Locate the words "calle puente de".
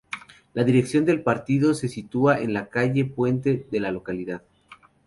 2.69-3.79